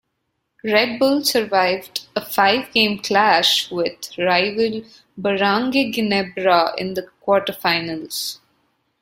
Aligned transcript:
Red 0.63 0.97
Bull 0.97 1.23
survived 1.23 2.07
a 2.15 2.25
five-game 2.25 3.03
clash 3.03 3.69
with 3.69 4.17
rival 4.17 4.81
Barangay 5.15 5.91
Ginebra 5.91 6.73
in 6.75 6.95
the 6.95 7.05
quarterfinals. 7.23 8.39